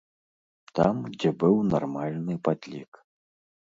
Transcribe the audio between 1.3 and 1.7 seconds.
быў